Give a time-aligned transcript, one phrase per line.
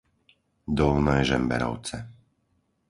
[0.77, 1.97] Dolné Žemberovce